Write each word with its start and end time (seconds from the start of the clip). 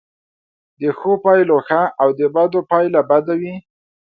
د 0.81 0.83
ښو 0.97 1.11
پایله 1.23 1.57
ښه 1.67 1.81
او 2.01 2.09
د 2.19 2.21
بدو 2.35 2.59
پایله 2.71 3.01
بده 3.09 3.33
وي. 3.41 3.55